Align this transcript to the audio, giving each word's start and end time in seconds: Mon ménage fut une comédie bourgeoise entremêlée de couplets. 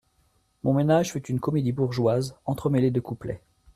Mon 0.63 0.73
ménage 0.73 1.11
fut 1.11 1.27
une 1.27 1.39
comédie 1.39 1.73
bourgeoise 1.73 2.35
entremêlée 2.47 2.89
de 2.89 2.99
couplets. 2.99 3.43